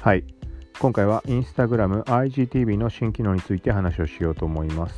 [0.00, 0.22] はい。
[0.78, 4.94] 今回は Instagram IGTV の新機能について話をしようと思います。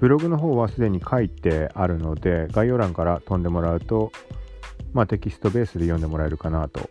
[0.00, 4.10] ブログの方はすでに書いてあるので概要欄から飛んでもらうと、
[4.94, 6.88] まあ、テキストベースで読んでもらえるかなと。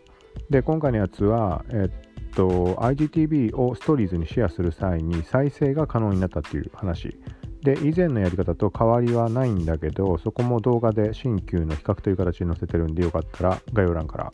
[0.50, 7.18] で今回のやつは、えっと IGTV をストーリーズにシェアする際に再生が可能になったっていう話。
[7.62, 14.30] で以前のやり方と変わりはないんだけどそこも動画で新旧の比較という形に載せてるんでよかったら概要欄から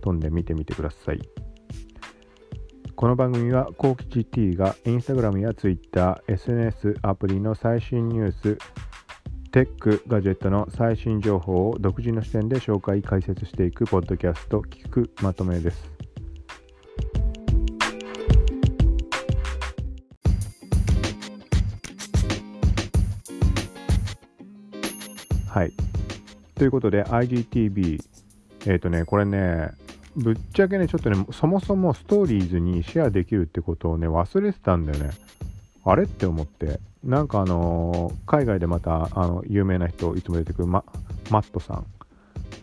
[0.00, 1.20] 飛んで見てみてください。
[3.02, 8.58] この番組はコウキチ T が Instagram や Twitter、SNS アプリの最新ニュース
[9.50, 15.90] テック、ガジェットの最新情報を独自の視点で紹介、解説していくポッドキャスト、聞くまとめです。
[25.48, 25.72] はい。
[26.54, 27.98] ということで、IGTV、
[28.66, 29.72] えっ、ー、とね、これね、
[30.16, 35.10] ぶっちゃけね、ちょっとね、そもそもストーリーズにシェアできるってことをね、忘れてたんだよね。
[35.84, 36.80] あれって思って。
[37.02, 40.84] なんかあのー、海外でまた、あの、有名な人、いつも出てくるマ
[41.30, 41.86] マットさん、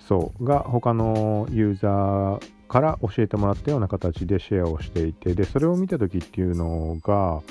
[0.08, 7.42] そう、が他のユーザーから教えてもらったような形でシェアをしていて、で、それを見た時っていうのが、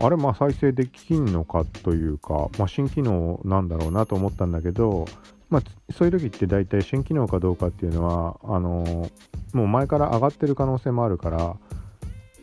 [0.00, 5.06] あれ、まあ再生できんのかというか、まあ、新機能なんだろうなと思ったんだけど、
[5.48, 9.10] まあ、そういう時って大体新機能かどうかっていうのはあの
[9.52, 11.56] もう前から上がってる可能性もあるから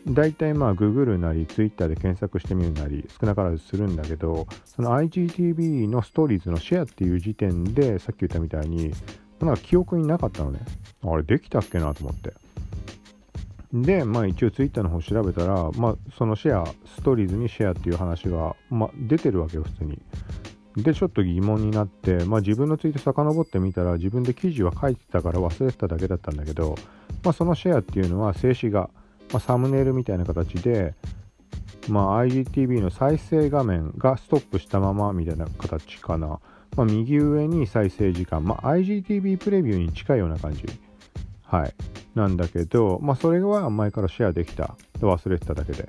[0.06, 8.92] 大体まあ Google なり Twitter で検索してみるなり少なからずするんだけどその IGTV のストーリーズのシェアっていう時点でさっき言ったみたいに
[9.40, 10.60] なんか記憶になかったのね。
[11.02, 12.32] あれできたっけなと思って。
[13.72, 20.00] でまあ一応 Twitter の方調べたらまあそのシェアストーリーズにシェアっていう話が、まあ、出てるわけよ普通に。
[20.76, 26.74] で、ちょっと疑問になって、まあ自分のツイート遡ってみたら自分で記事は書いてたから忘れてただけだったんだけど、
[27.22, 28.90] まあそのシェアっていうのは静止画、
[29.32, 30.94] まあ、サムネイルみたいな形で、
[31.88, 36.40] まあ IGTV の再生画面がストップしたままみたいな形かな。
[36.76, 40.64] まあ右上に再生時間、まあ IGTV プレビューに近いような感じ。
[41.44, 41.74] はい。
[42.16, 44.76] なんだけど、まあそれは前からシェアできた。
[45.00, 45.88] 忘れてただけで。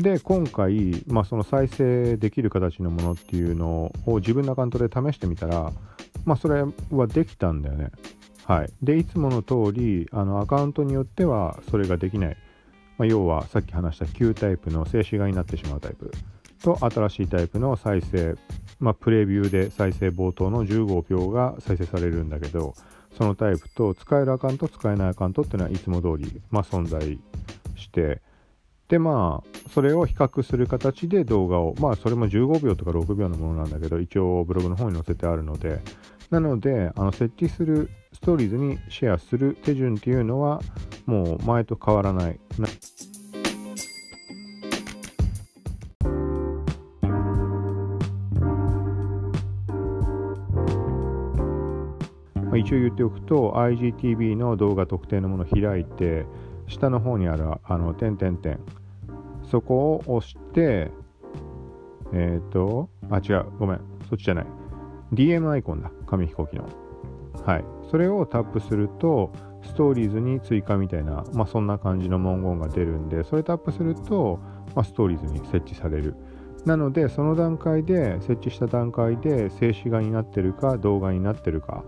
[0.00, 5.72] で、今回、まあ、その再生できる形のものっていうのを自分のアカウントで試してみたら、
[6.24, 7.90] まあ、それはできたんだよね。
[8.46, 8.70] はい。
[8.82, 12.36] で、いつもの通り、あの、アカウントによってはそれができない。
[12.96, 16.10] まあ、要は、さっき話した旧タイプの静止画になってしまうタイプ
[16.62, 18.36] と、新しいタイプの再生、
[18.78, 22.74] まあ、プレビューで再生冒頭の15秒が再生されるんだけど、
[23.18, 27.18] そのタイプと使えるアカウント、使えないアカウントっていうのはいつも通り、まあ、存在
[27.76, 28.22] して、
[28.90, 35.80] でまあそれを比較する形で動画をまあそれも15秒とか6秒のものなんだけど一応ブログの方に載せてあるので。
[36.30, 40.60] なのであの設置するストーリーズにシェアする手順っていうのは
[41.04, 42.38] もう前と変わらない。
[42.58, 42.68] ま
[52.54, 56.26] あ、一応言っておくと IGTV の動画特定のものを開いて
[56.66, 58.58] 下の方にあるあの点々点。
[59.50, 60.90] そこを押して、
[62.12, 64.46] えっ、ー、と、あ、違う、ごめん、そっちじゃない。
[65.12, 66.64] DM アイコンだ、紙飛行機の。
[67.44, 67.64] はい。
[67.90, 74.38] それをタップすると、ストーリーズに追加みたいな、まあ、そんな感じの文言が出るんで、それタップすると、
[74.74, 76.14] まあ、ストーリーズに設置される。
[76.64, 81.84] なので、その段階で、設置した段階で静止画になってるか、動画になってるか、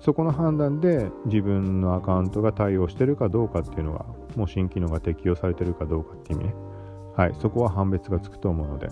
[0.00, 4.04] そこの判断で自分のアカウントが対応してるかどうかっていうのが、
[4.36, 6.71] もう新機能が適用されてるかどうかっていう意味ね。
[7.16, 8.88] はい、そこは判別がつくと思うので。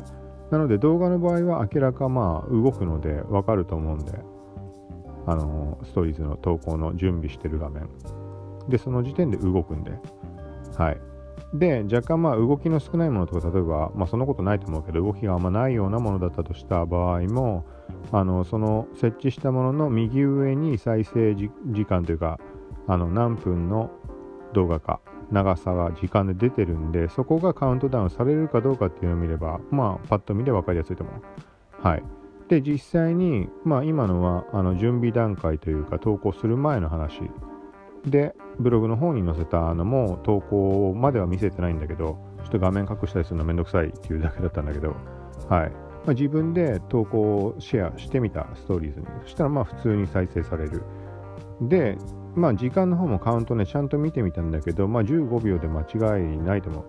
[0.50, 4.18] なので動画の場合は明らかまあ動くのでわかると思うんで、
[5.26, 7.88] あのストーリーズの投稿の準備してる画面。
[8.68, 9.92] で、その時点で動くんで。
[10.76, 11.00] はい。
[11.54, 17.64] で、若干まあ動きの少ないものとか、例えば、まあそんなことないと思うけど、動きがあんまないようなものだったとした場合も、
[18.12, 21.50] あの、その設置したものの右上に再生時
[21.86, 22.38] 間というか、
[22.86, 23.90] あの、何分の
[24.52, 25.00] 動画か
[25.30, 31.86] 長さが時間で出てるんで、そこがカウントダウンされるかどうかっていうのを見れば、まあ、パッと見で分かりやすいと思う。
[31.86, 32.02] はい。
[32.48, 37.20] で、実際に、まあ、今のは、あの、準備段階というか、投稿する前の話
[38.04, 44.96] で、ブログの方に載せたのも、投稿までは見せてないんだけど、ちょっと画面隠したりするのめんどくさいっていうだけだったんだけど、
[45.48, 45.70] はい。
[45.70, 45.76] ま
[46.08, 49.06] あ、自分で投稿をシェアしてみたストーリーズに。
[49.22, 50.82] そしたら、まあ、普通に再生される。
[51.60, 51.98] で、
[52.40, 56.84] まあ時間の方もカウントね、ちゃんと見てみたんだけど、まあ15秒で間違いないと思う。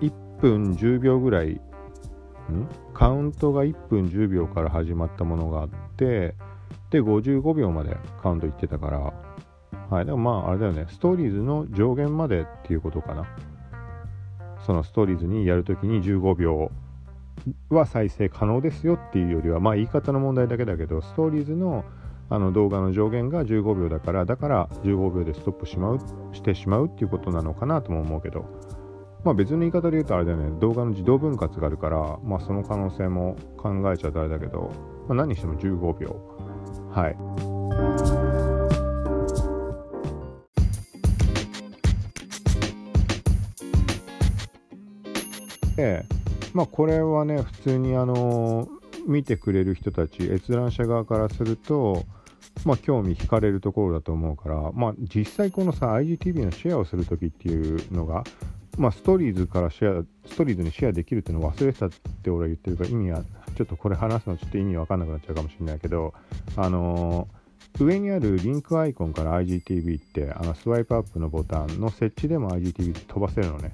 [0.00, 1.60] 1, 分10秒ぐらい、ん？
[2.94, 6.34] カウントが1分10秒から始まったものがあって、
[6.90, 9.12] で、55秒までカウントいってたから、
[9.90, 10.06] はい。
[10.06, 10.86] でもまあ、あれだよね。
[10.88, 13.26] ストーリーズの上限までっていうことかな。
[14.64, 16.70] そのストーリーズにやるときに15秒
[17.68, 21.84] は再生可能ですよっていうよりは、まあ言い方の問題だけだけど、ストーリーズの
[22.32, 25.98] あの動画の上限が15秒だから、だから15秒でストップしまう
[26.32, 28.46] してしまうっていうことなのかなとも思うけど、
[29.24, 34.70] まあ別の言い方で言うとあれだよね、動画の自動分割があるから、まあその可能性も考えちゃうとあれだけど、
[35.08, 36.16] まあ、何にしても15秒。
[36.92, 37.16] はい。
[45.76, 46.04] で、
[46.54, 48.68] まあ、これはね普通にあの
[49.06, 52.04] 見てくれる人たち閲覧者側からすると、
[52.64, 58.24] まあ、興味惹かれるところだと思うから、まあ、実際このさ IGTV のシェアをする時っていうのが、
[58.78, 63.22] まあ、ストーリーズからシェアストーリーズにシェアできるっていうのを忘れてたって俺は言ってるから意味は
[63.56, 66.14] ちょっとこれ話すのちょっと意味わかんなくなっちゃうかもしれないけど
[66.56, 73.72] あのー、上にあるリンクアイコンから IGTV ってあのスワイプアップのボタンの設置でも IGTV って飛ばせるのね。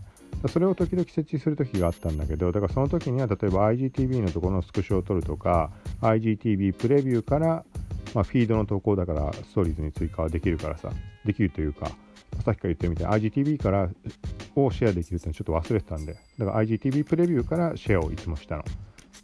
[0.49, 5.71] それを時々設置する時があったんだけどだからその時には例えば IGTV のところのスクショを撮るとか
[6.03, 7.65] IGTV プレビューから、
[8.17, 10.91] まあ、フィードの投稿だからストーリーズに追加はできるからさ
[11.27, 11.91] できるというか
[12.47, 13.91] さっきから言ってみたい IGTV から
[14.55, 18.65] をシェアできるってのちょっと忘れてたんでだから IGTV プレビューからシェアをいつもしたの。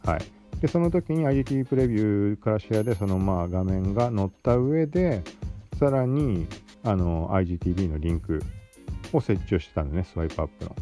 [0.04, 0.20] はい。
[0.60, 5.22] でその時に IGTV プレビューからシェアでそのまあ画面が載った上で
[5.78, 6.46] さらに
[6.84, 8.42] あの IGTV のリンク
[9.14, 10.76] を設置をしてたんでねスワイプアップの。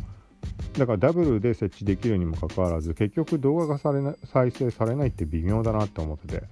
[0.73, 6.43] だからダブルで設置できるにもかかわらず結局動画がされな再生されないって微妙だなって思ってて。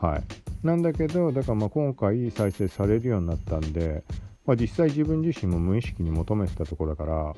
[0.00, 0.45] はい。
[0.66, 4.04] なんだけどだからまあ今回再生されるようになったんで、
[4.44, 7.34] まあ、実際自分自身も無意識に求めてたところだから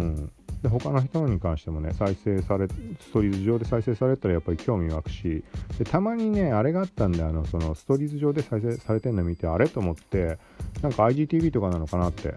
[0.00, 0.32] うん
[0.62, 5.44] で他の人に関してもね再生されストリーズ上で再生されたらやっぱり興味湧くし
[5.78, 10.38] でたまにねあれがあったんであのそのストリーズ上で再生されてるの見てあれと思って
[10.82, 12.34] なんか IGTV とかなのかなって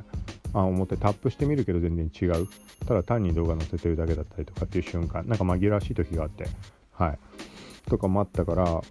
[0.54, 2.48] あ思ってタップしてみるけど全然違う。
[2.86, 6.48] ただ単に動画載せてるだけだったりとかっていう瞬間、なんか紛らわしい時があって、
[6.92, 7.20] はい。
[7.90, 8.82] とかもあったから、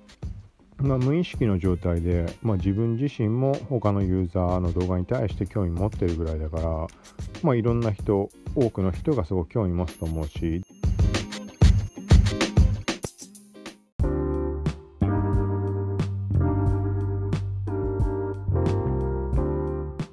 [0.82, 6.86] まあ、無意識の状態で、まあ、自分自身も他のユーザーの動画に対して興味持ってるぐらいだから、
[7.42, 10.62] まあ、いろんな人、多くの人がすごく興味持つと思うし、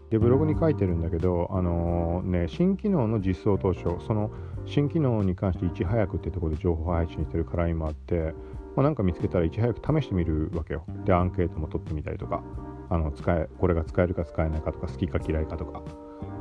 [0.10, 4.32] でブログに書いてるんだけど、あのー、ね、新機能の実装当初その
[4.66, 8.34] 新機能に関していち早くってところで情報配信してる課題もあって、
[8.78, 10.86] まあ、なんか見つけたらいち早く試してみるわけよ。
[11.04, 12.42] でアンケートも取ってみたりとか。
[12.90, 15.82] あの使えこれが使えるか使えないかとか好きか嫌いかとか、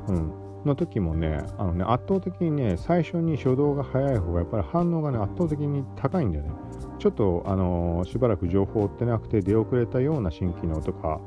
[0.08, 0.32] うん、
[0.64, 6.50] の時もねあのね圧倒的にね最初に初動が早い方がやっぱり反応がね圧倒的に高いんだよね。
[6.98, 11.20] ちょっとあのー、しばらく情報を追ってなくて出遅れたような新機能とか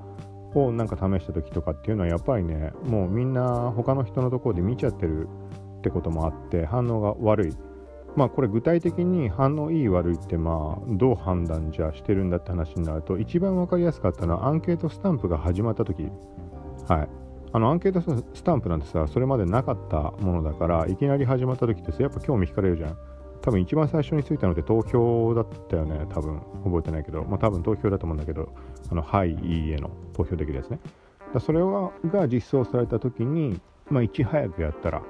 [0.56, 5.28] をなんか試した時とかっていうのはやっぱりねもうみんな他の人のところで見ちゃってる
[5.78, 7.54] ってこともあって反応が悪い。
[8.16, 16.10] まあこれ具体的に反応いい悪いってまあどう判断じゃしてるんだって話になると一番分かりやすかったのはアンケートスタンプが始まった時。
[16.88, 17.10] はい。
[17.52, 22.98] あのアンケートスタンプなんてさそれまでなかったものだからいきなり始まった時ってさやっぱ興味惹かれるじゃん。
[23.42, 28.54] 多分一番最初についたのって投票だったよね、多分覚えてないけど、まあ多分投票だと思うんだけど、
[28.92, 30.80] あの、はい、いいえの投票できるやつね。
[31.34, 35.02] だそれがが実装された時に、まあいち早くやったら、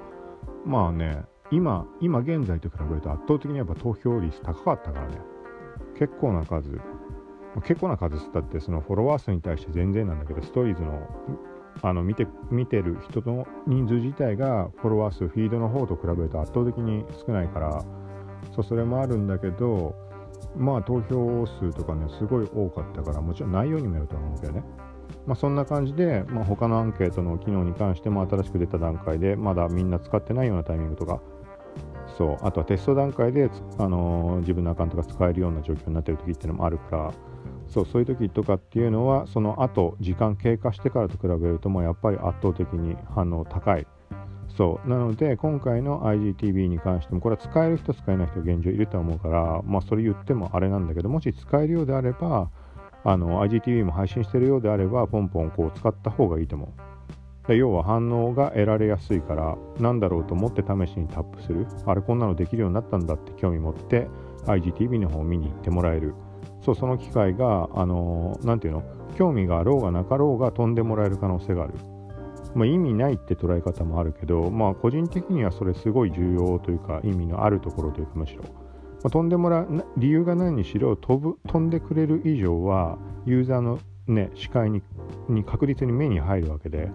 [0.64, 5.20] まあね、今、今現在と比べると圧倒的にやっぱ投票率高かったからね、
[5.98, 6.80] 結構な数、
[7.64, 11.08] 結構な数っつったってそのフォロワー数に対して全然なんだけど、ストーリーズの
[11.82, 17.84] あの見て見てる人の人数自体がフォロワー数、フィードの方と比べると圧倒的に少ないから、
[18.54, 19.94] そうそれもあるんだけど
[20.56, 24.64] まあ投票数とかねすごい多かったからもちろん内容にもよると思うけどね。
[25.26, 31.20] まあそんな感じで、まあ、他のアンケートの機能に関しても新しく出た段階でまだみんな使ってないようなタイミングとか
[32.16, 32.36] そう。
[32.42, 37.12] あとはテスト段階で、あのー、自分のアカウントが使えるような状況になってる時っていうのもあるから。
[37.70, 43.86] そうそういう時とかっていうのはその後時間経過してからと比べるともうやっぱり圧倒的に反応高い。
[44.48, 44.88] そう。
[44.88, 52.50] なので今回の IGTV に関してもこれは使える人使えない人現状いると思うからまあそれ言ってもあれなんだけどもし使えるようであれば
[53.04, 56.89] あの IGTV も配信してるようであればポンポンこう使った方がいいと思う。
[57.56, 61.66] 要は反応が得られやすいからなんだろうと思って試しにタップする。
[61.86, 64.08] あれこんなのできるようになったんだって興味持って
[64.46, 66.14] IGTV の方を見に行ってもらえる。
[66.64, 68.82] そうその機会があの何ていうの？
[69.16, 71.74] 興味があろうがなかろうが飛んでもらえる可能性がある。
[72.54, 78.48] まあ、意味ないって捉え方もあるけど、まあ、個人的にはそれすごい重要というか意味のあるところというかむしろ、ま
[79.04, 83.78] あ、飛んでもらう理由が何にしろ飛ぶ飛んでくれる以上はユーザーの
[84.08, 84.82] ね視界に
[85.28, 86.90] に確実に目に入るわけで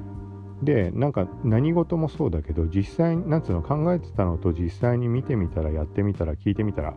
[0.64, 6.96] でなんか何事もそうだけど実際なんつうの考えてたのと実際に見てみたらやってみたら聞いてみたら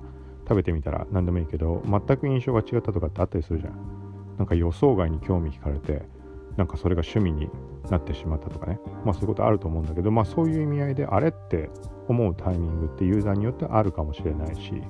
[0.48, 3.98] 食べてみたら何でもいいけど全く印象が違ったとかってあったりするじゃん。
[4.38, 6.06] なんか予想外に興味惹かれて
[6.56, 7.50] なんかそれが趣味に
[7.90, 8.78] なってしまったとかね。
[9.04, 11.70] まあそういうことあると思うんだけどまあそういう意味合いであれって
[12.06, 14.82] 思うタイミングってユーザーによってあるかもしれないし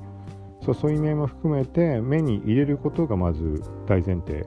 [0.63, 4.47] そうそういう意味合いも含めて目に入れることがまず大前提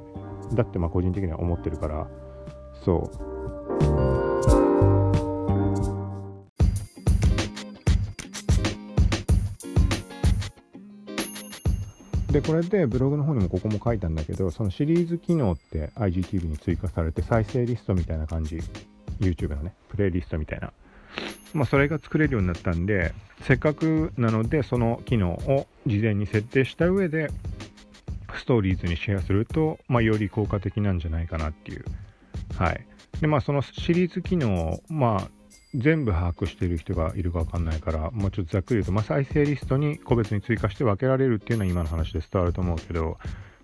[0.53, 2.07] だってまあ個人的には思ってるから
[2.85, 3.50] そう。
[12.31, 18.59] でこれでブログの方にもここも書いたんだけどそのシリーズ機能って IGTV に追加されて再生リストみたいな感じ。
[19.19, 20.71] YouTube のねプレイリストみたいな。
[21.53, 27.29] まあそれが作れるようになったんでせっかくなのでその機能を事前に設定した上で
[28.35, 31.83] ストーリーズにシェアすると、まあ、より効果的なんじゃないかなっていう。
[32.55, 32.85] はい。
[33.19, 35.40] でまあそのシリーズ機能まあ
[35.73, 43.17] 全部把握している人がいるか分かんないから、まあ、ちょっとざっくり言うと、まあ、再生リストに個別に追加して分けられるっていうのは今の話で伝わると思うけど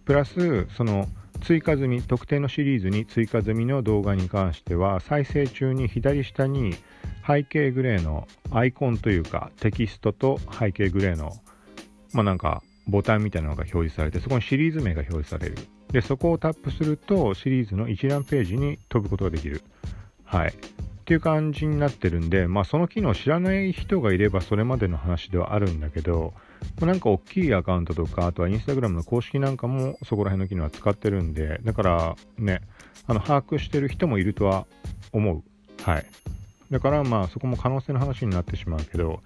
[0.05, 1.07] プラスその
[1.41, 6.75] 追加済み特定のシリーズに追加済みの動画に関しては再生中に左下に
[7.27, 11.33] 背景グレーのアイコンというかテキストと背景グレーの
[12.13, 15.57] まあなんかボタンみたいなのが表示されてそこにシリーズ名が表示される。
[15.91, 19.61] でそこをタップするとシリーズの一覧ページに飛ぶことができる。
[20.23, 20.53] はい。
[21.07, 26.33] っていう感じになってるんで、まあ、その機能を知らない人がいればそれまでの話ではあるんだけど、
[26.81, 32.59] ま、なんか大きいアカウントとか、あとはインスタグラムの公式なんかもそこら辺の機能は使ってるんで、だからね、
[33.07, 34.67] あの把握してる人もいるとは
[35.13, 35.43] 思う。
[35.81, 36.05] はい。
[36.71, 39.21] だからまあそこも可能性の話になってしまうけど、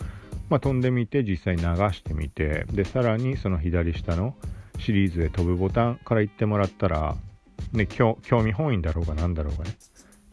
[0.52, 4.36] まあ、飛んでみて実際流してみて、で、さらにその左下の
[4.78, 7.16] シリーズで飛ぶボタンから言ってもらったら、
[7.74, 9.72] ね、興味本位だろうが何だろうがね、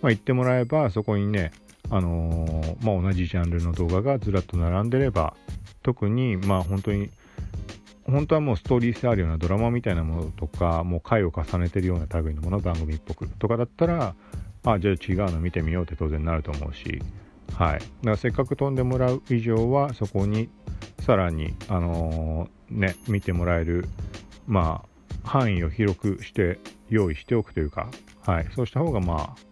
[0.00, 1.52] まあ、言ってもらえばそこにね、
[1.90, 5.34] あのー、まあ、同じジャンルの動画がずらっと並んでれば
[5.82, 7.10] 特にまあ本当に
[8.04, 14.14] 本当はもうストーリー性あるようなドラマみたいなものとかもう回を重ねてるような類のもの番組っぽくとかだったら
[14.64, 17.02] あじゃあ違うの見てみようって当然なると思うし
[17.54, 17.78] はい。
[17.78, 20.48] だからせっかく飛んでもらう以上はそこに
[21.00, 23.86] さらにあのー、ね見てもらえる
[24.46, 27.90] まあ範囲を広くして用意しておくというか
[28.24, 28.46] はい。
[28.54, 29.47] そうした方がまあ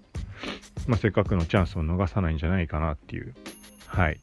[0.87, 3.35] まあ、せっかくのチャンスを逃さないんじゃないかなっていう。
[3.87, 4.21] はい。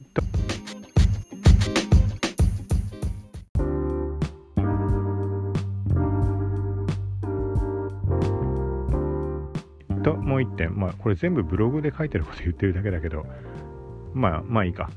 [10.03, 13.25] と、もう一点、まあ、これ全部ブログで書いてること言ってるだけだけど、
[14.13, 14.91] まあ、まあいいか。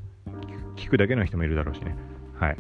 [0.76, 1.96] 聞くだけの人もいるだろうしね。
[2.35, 2.56] はい。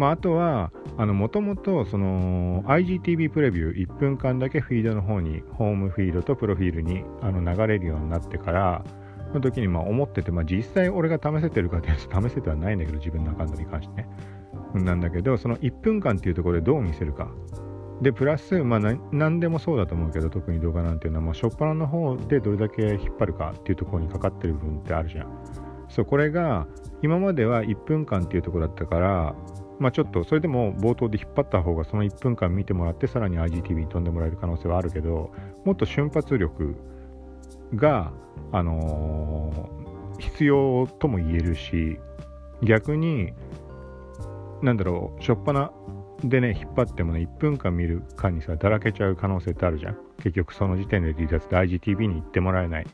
[0.00, 8.82] まあ、あとは、もともと、IGTV プレビュー1分間だけフィードの方に、ホームフィードとプロフィールにあの流れるようになってから、
[9.34, 14.08] の時にまあ思ってて、まあ、実際俺が試せてるかっていうと試せてはないんだけど、自分のアカウントに関してね。
[14.72, 17.30] なんだけど、その1分間っていうところでどう見せるか。
[18.00, 18.80] で、プラス、まあ
[19.12, 25.26] 何でもそうだと思うけど、特に動画なんていうのは、もう、初っ端の方でどれだけ引っ張るかっていうところにかかってる部分ってあるじゃん。
[25.90, 26.66] そう、これが、
[27.02, 29.34] 今までは1分間っていうところだったから、
[29.80, 35.32] まあ、ちょっとそれでも冒頭で引っ張った方がその1分間見てもらってさらに IGTV に飛んでもらえる可能性はあるけど
[35.64, 36.76] もっと瞬発力
[37.74, 38.12] が、
[38.52, 41.98] あのー、必要とも言えるし
[42.62, 43.32] 逆に
[44.62, 45.72] なんだろうしょっぱな
[46.22, 49.96] でね引っ張ってもね1分間見る間にさだらけちゃう可能性ってあるじゃん。
[50.18, 52.86] 結局その時点で離脱で IGTV に行ってもらえない。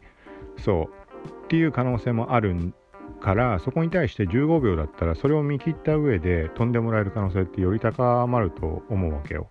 [0.58, 1.46] そう。
[1.46, 2.72] っていう可能性もあるん
[3.20, 9.48] からそこに対して15秒だったらそれを見切った上で飛んでもらえる可能性ってより高まると思うわけよ。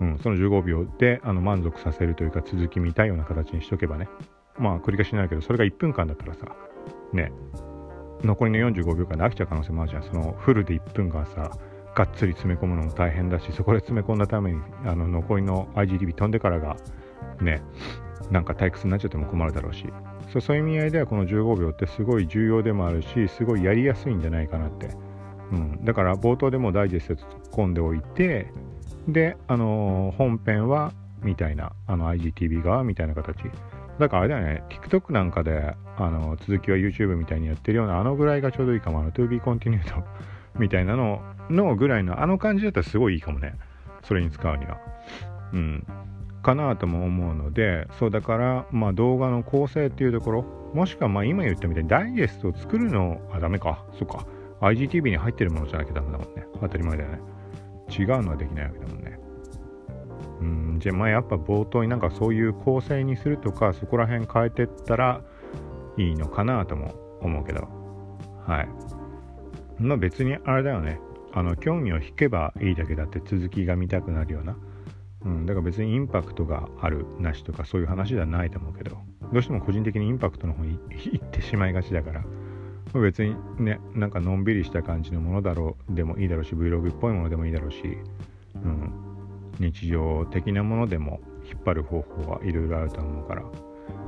[0.00, 4.08] うん、その15秒であの満足させるというか続き見たいような形にしとけばね。
[4.56, 6.46] まあ繰り返しになるけどそれが1分間だったらさ、
[7.12, 7.32] ね、
[8.22, 10.02] 残りの45秒間で飽きちゃう可能性もあるじゃん。
[10.02, 11.50] そのフルで1分間さ、
[11.94, 16.76] がっつり詰め込むのも大変だし、そこで詰め込んだためにあの残りの IGTV 飛んでからが
[17.40, 17.62] ね、
[18.30, 19.86] なんか退屈になっちゃっても困るだろうし、
[20.40, 24.90] そういう意味合いではこの15秒ってすごい重要でもあるしすごいやりやすいんじゃないかなって、
[25.52, 27.20] うん、だから冒頭でもダイジェスト突っ
[27.50, 28.52] 込んでおいて
[29.08, 30.92] で、あのー、本編は
[31.22, 33.38] みたいなあの IGTV 側みたいな形。
[33.98, 39.80] だからあれだよね TikTok なんかで、あのー、続きは YouTube みたいにやってるようなあのぐらいがちょうどいいかもあの To be continued
[40.58, 43.54] みたいなののぐらいのあの感じだったらすごいいいかもね
[44.02, 44.78] それに使うには。
[45.52, 45.86] うん。
[46.42, 53.84] かなとも思うのでそうだからまあ動画の構成っていうところもしくはまあ今言ったみたいにダイジェストを作るのあダメか。
[53.98, 54.26] そっか。
[54.60, 56.46] IGTV に入ってるものじゃなきゃダメだもんね。
[56.60, 57.20] 当たり前だよね。
[57.88, 59.18] 違うのはできないわけだもんね。
[60.40, 65.22] うんじゃあまあやっぱ冒頭になんかそういう構成にするとかそこら辺変えてったら
[65.96, 67.66] いいのかなとも思うけど。
[68.46, 68.68] はい。
[69.78, 71.00] まあ別にあれだよね。
[71.32, 74.56] あの興味を引けばいいだけだって続きが見たくなるような、
[75.28, 78.96] うん、だから別にインパクトがあるなしとかそういう話ではないと思うけど
[79.30, 80.78] どうしても個人的にインパクトの方に
[81.12, 82.24] 行ってしまいがちだから。
[82.94, 87.82] 別にねなんかのんびりした感じのものだろうでもいいだろうし Vlog っぽいものでもいいだろうし、
[88.54, 88.90] うん、
[89.60, 93.42] 日常的なものでも引っ張る方法はいろいろあると思うから。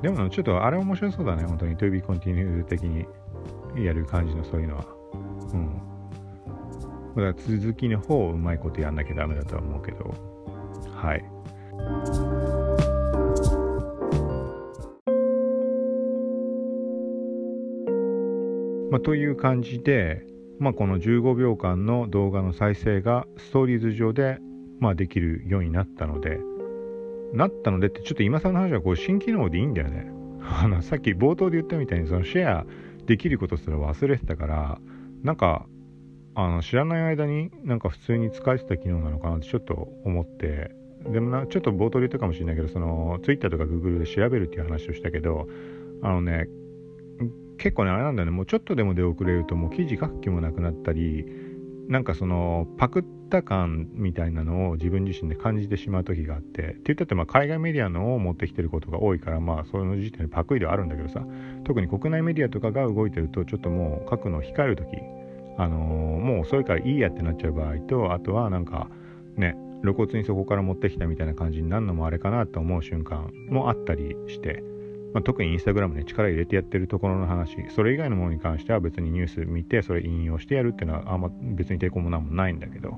[0.01, 1.77] でもちょっとあれ面白そうだね本当に。
[1.77, 3.07] To be continued 的に
[3.77, 4.87] やる感じのそういうのは。
[5.53, 5.81] うん。
[7.17, 10.30] だから続きの方をうまいことやんなきゃダメだとは思うけど。
[11.01, 11.25] はい。
[18.91, 20.27] まあ、という感じで、
[20.59, 24.39] まあ、この15秒間の動画の再生がストーリーズ上で、
[24.79, 26.39] まあ、できるようになったので
[27.33, 30.11] なったのでってちょっと今更の話はこう新機能でいいんだよね。
[30.43, 32.67] あのさっき冒頭で言ったみたいにそのシェア
[33.07, 34.81] できることすら忘れてたから
[35.23, 35.67] なんか
[36.35, 40.71] あの知らない間になんか普通に使えてた機能なのかなってちょっと思って
[41.09, 45.49] でもなちょっと冒頭で言ったかもしれないけどその Twitter とか Google で調べるっていう話をしたけど
[46.03, 46.49] あのね
[47.59, 48.33] 結構ねあれなんだよね。
[48.33, 51.25] もうちょっとでも出遅れるともう記事書く気もなくなったり
[51.89, 61.25] なんかそのパクった感みたいなのを自分自身で感じてしまう時があってって言ったってまあ海外メディアのを持ってきてることが多いからまあその時点でパクリではあるんだけどさ
[61.65, 64.87] 特に国内メディアとかが動いてるとちょっともう書くのを控える時
[65.57, 68.89] あのー、もう遅いからいいやってなっちゃう場合とあとはなんか
[69.37, 74.63] ね露骨にそこから持ってきたみたいな感じになるのもあれかなと思う瞬間もあったりして、
[75.15, 82.97] まあ、特にインスタグラムで力入れてやってるところの話それ以外のものに関しては別にニュース見てそれ引用してやるっていうのはあんま別に抵抗もなんもないんだけど、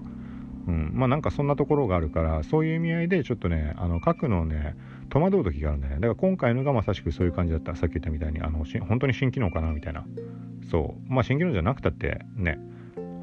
[0.67, 4.77] うん、まあなんかそんなところがあるからそういう意味合いでちょっとねあの書くのをね
[5.11, 6.01] 戸惑う時があるんだよね。
[6.01, 7.77] だから今回のがまさしくそういう感じだった。
[7.77, 10.07] さっき言ったみたいにあの本当に新機能かなみたいな。
[10.71, 11.13] そう。
[11.13, 12.59] まあ新機能じゃなくたってね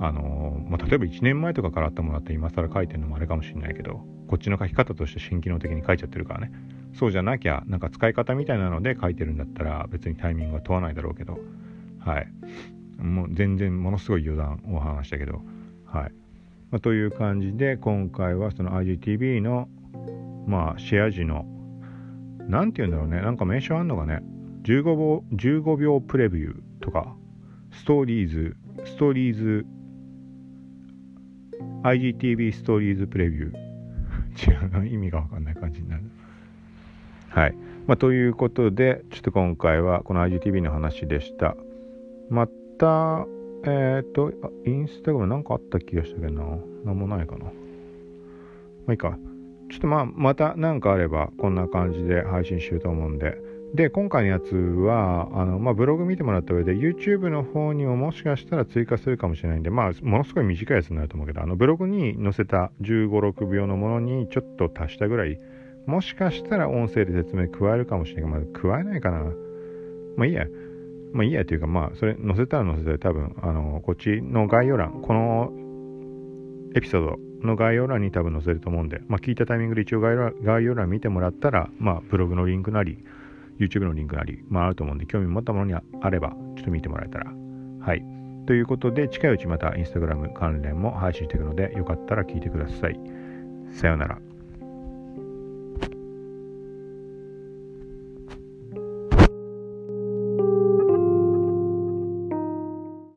[0.02, 6.52] あのまあ、例えば1年前とかからあったものだって今更書いてるのもあれかもしれないけどこっちの書き方として新機能的に書いちゃってるからね。
[6.94, 11.38] そうじゃなきゃなんか使い方みたいなので書いてるんだったら別にタイミングは問わないだろうけど。
[12.00, 12.28] はい。
[13.02, 15.42] もう全然ものすごい余談を話したけど。
[15.86, 16.12] はい、
[16.72, 19.68] まあ、という感じで今回はその IGTV の
[20.48, 21.46] まあシェア時の
[22.48, 23.22] 何て言うんだろうね。
[23.22, 24.22] なんか名称あんのがね。
[24.64, 27.16] 15秒 ,15 秒プレビューとか。
[27.72, 29.66] ストーリーズストーリーズ
[31.84, 33.70] IGTV ストーリーズプレビュー
[34.82, 36.04] 違う意味がわかんない感じになる。
[37.30, 37.56] はい、
[37.88, 41.56] まあ、ということでちょっと今回はこの IGTV の話でした。
[42.30, 43.26] また
[43.64, 44.32] えっ、ー、と
[44.66, 46.58] インスタグラムなんかあった気がしたけどな。
[46.86, 47.46] 何もないかな。
[47.46, 47.52] ま
[48.90, 49.18] あいいか。
[49.70, 53.49] ちょっとまあまた何かあればこんな感じで配信しようと思うんで。
[53.74, 65.38] で今回のやつはあの、まあ、ブログ見てもらった上で YouTube の方にももしかしたら追加するかもしれないんで、まあ、ものすごい短いやつになると思うけどあのブログに載せた1 5 6秒のものにちょっと足したぐらい
[65.86, 68.46] もしかしたら音声で説明加えるかもしれない。
[68.46, 69.24] けど、まあ、加えないかな。
[70.18, 70.46] まあいいや。
[71.14, 75.52] まあいいやというかまあそれ載せたら載せたら多分あのこっちの概要欄この
[76.76, 83.04] エピソードの概要欄に多分載せると思うんで、まあ、聞いたタイミングで一応概要欄見てもらったら、まあ、ブログのリンクなり
[83.60, 87.32] YouTube のリンクなり、まあ、あると思うんで、興味持ったものにあれば、ちょっと見てもらえたら。
[87.82, 88.04] はい。
[88.48, 93.00] ということで、近いうちまた Instagram 関連も配信していくので、よかったら聞いてください。
[93.72, 94.29] さようなら。